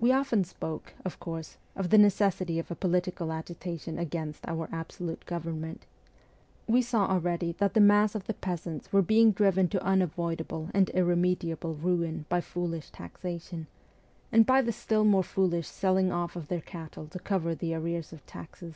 [0.00, 5.24] We often spoke, of course, of the necessity of a political agitation against our absolute
[5.24, 5.86] government.
[6.66, 10.90] We saw already that the mass of the peasants were being driven to unavoidable and
[10.90, 13.68] irremediable ruin by foolish taxation,
[14.32, 18.12] and by the still more foolish selling off of their cattle to cover the arrears
[18.12, 18.74] of taxes.